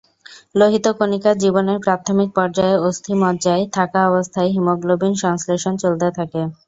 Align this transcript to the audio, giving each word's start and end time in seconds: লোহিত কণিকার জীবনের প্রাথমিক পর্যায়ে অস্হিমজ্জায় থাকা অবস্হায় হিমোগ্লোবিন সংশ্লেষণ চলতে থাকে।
লোহিত 0.55 0.85
কণিকার 0.99 1.35
জীবনের 1.37 1.77
প্রাথমিক 1.85 2.29
পর্যায়ে 2.35 2.75
অস্হিমজ্জায় 2.87 3.63
থাকা 3.73 3.99
অবস্হায় 4.09 4.49
হিমোগ্লোবিন 4.55 5.13
সংশ্লেষণ 5.23 5.73
চলতে 5.83 6.07
থাকে। 6.17 6.41